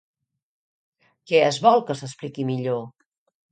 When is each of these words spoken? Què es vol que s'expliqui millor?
Què 1.33 1.43
es 1.51 1.61
vol 1.67 1.85
que 1.91 1.99
s'expliqui 2.01 2.49
millor? 2.51 2.83